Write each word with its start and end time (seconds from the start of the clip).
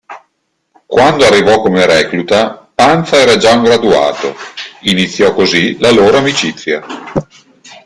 Quando 0.87 1.25
arrivò 1.25 1.61
come 1.61 1.85
recluta, 1.85 2.67
Panza 2.73 3.17
era 3.17 3.37
già 3.37 3.53
un 3.53 3.61
graduato; 3.61 4.35
iniziò 4.85 5.31
così 5.31 5.77
la 5.77 5.91
loro 5.91 6.17
amicizia. 6.17 6.83